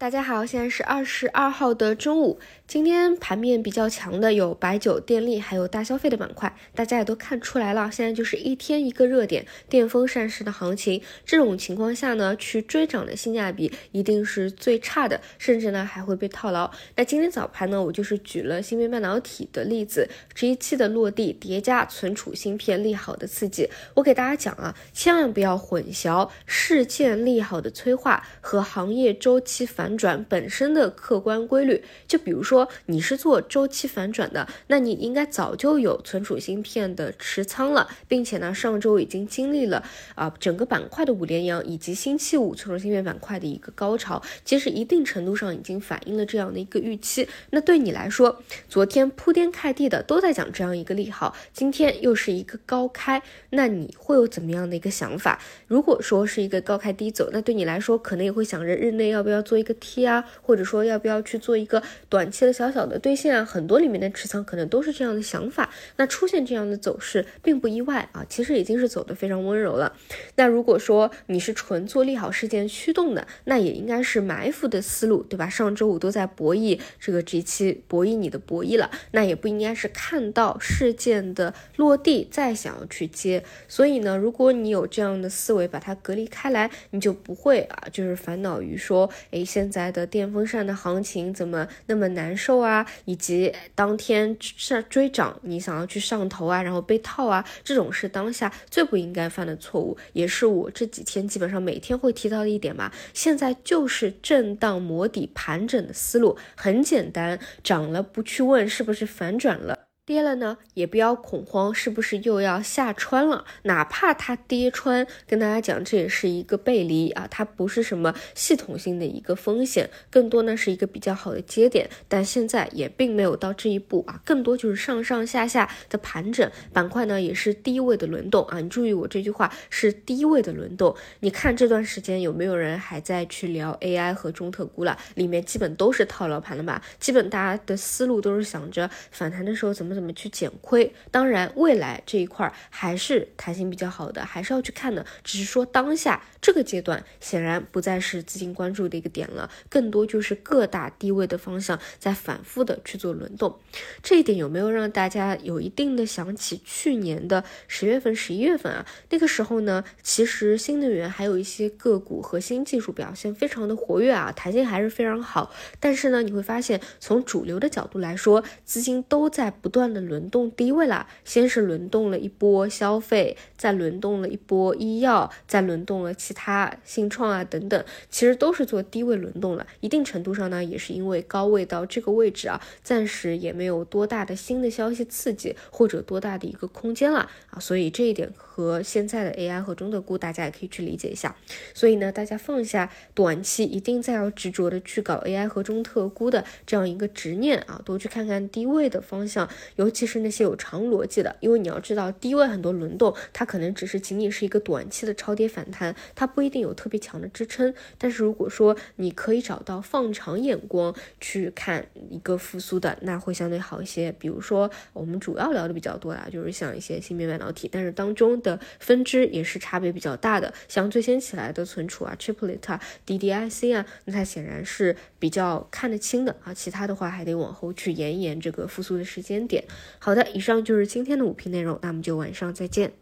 [0.00, 2.40] 大家好，现在是二十二号的中午。
[2.66, 6.56] 今天盘面比较强的有白酒、电力，还有大消费的板块。
[6.74, 11.02] 大家也都看出来了，现在就是一天一个热点，电风扇式的行情。
[11.26, 16.70] 这种情况下呢，去追涨的性价比一定是最差的，甚至呢还会被套牢。
[16.96, 23.68] 那今天早盘呢，我就是举了芯片半导体的例子，这一期的落地叠加存储芯片利好的刺激。
[23.92, 29.89] 我给大家讲啊，千万不要混淆事件利好的催化和行业周期反。
[29.90, 39.82] 反转本身的客观规律，就比如说你是做周期反转的，那你应该早就有存储芯片的持仓了，并且呢，上周已经经历了
[40.14, 47.26] 啊整个板块的五连阳，以及星期五存储芯片板块的一个高潮，其实一定程度上已经反映了这样的一个预期。
[47.50, 53.20] 那对你来说，昨天铺天盖地的都在讲这样一个利好，今天又是一个高开，
[53.50, 55.40] 那你会有怎么样的一个想法？
[55.66, 59.74] 如果说是一个高开低走，那对你来说可能也会想着日内要不要做一个。
[59.80, 63.44] T 啊，或者说要不要去做一个短期的小小的兑现啊？
[63.44, 65.70] 很多里面的持仓可能都是这样的想法。
[65.96, 69.96] 那出现这样的走势并不意外啊，其实已经是走得非常温柔了。
[70.36, 75.48] 那如果说你是纯做利好事件驱动的，那也应该是埋伏的思路，对吧？
[75.48, 83.42] 上周五都在博弈这个 G 期博弈你的博弈了，那也不应该是看到事件的落地再想要去接。
[83.66, 92.84] 所以呢，如果你有这样的思维，把它隔离开来，你就不会啊，就是烦恼于说，哎，现在的电风扇的行情怎么那么难受啊？
[93.04, 102.92] 以及当天上追涨，你想要去上头啊，然后被套啊，这种是当下最不应该犯的错误，也是我这几天基本上每天会提到的一点吧。
[103.14, 109.79] 现在就是震荡磨底盘整的思路，很简单，涨了不去问是不是反转了。
[110.10, 113.44] 跌了呢，也不要恐慌，是不是又要下穿了？
[113.62, 121.88] 哪怕它跌穿，跟大家讲，这也是一个背离啊，它不是什么系统性的一个风险，更多呢是一个比较好的接点。
[122.08, 128.58] 但现在也并没有到这一步啊，更多就是上上下下的盘整，板块呢也是低位的轮动啊。
[128.58, 130.92] 你注意我这句话是低位的轮动。
[131.20, 134.98] 你看这段时间有没有人还在去聊 AI 和中特估了？
[135.14, 136.82] 里面基本都是套牢盘了吧？
[136.98, 140.10] 基本大家的思路都是想着反弹的时候怎么怎么。
[140.20, 140.92] 去减亏？
[141.10, 145.06] 当然，未来这一块还是弹性比较好的，还是要去看的。
[145.24, 153.58] 只是说当下这个阶段，显然不再是资金关注的一个点了，更多就是各大低位的方向在反复的去做轮动。
[154.02, 158.86] 这一点有没有让大家有一定的想起去年的十月份、十一月份啊？
[159.10, 165.52] 那个时候呢，其实新能源还有一些个股和新技术表现非常的活跃啊，弹性还是非常好。
[165.78, 169.89] 但是呢，你会发现从主流的角度来说，资金都在不断。
[169.92, 179.66] 的轮动低位了，先是轮动了一波消费，再轮动了一波医药，再轮动了其他信创啊等等，其实都是做低位轮动了。
[179.80, 191.34] 一定程度上呢，也是因为高位到这个位置啊，暂时也没有多大的新的消息刺激或者多大的一个空间了啊，所以这一点和现在的 AI 和中特估大家也可以去理解一下。
[191.74, 199.48] 所以呢，大家放下短期一定再要执着的去搞 AI 和中特估的这样一个执念啊，多去看看低位的方向。
[199.80, 207.72] 尤其是那些有长逻辑的，因为你要知道低位很多轮动，它可能只是仅仅是一个短期的超跌反弹，它不一定有特别强的支撑。
[207.96, 214.12] 但是如果说你可以找到放长眼光去看一个复苏的，那会相对好一些。
[214.18, 226.52] 比如说我们主要聊的比较多的，就是像一些芯片半导体，但是当中的分支也是差别比较大的，像最先起来的存储啊、Chiplet 啊、DDIC 啊，那它显然是比较看得清的啊。
[226.52, 229.59] 其他的话还得往后去延一延这个复苏的时间点
[229.98, 232.92] 好的，以上就是今天的五篇内容，那我们就晚上再见。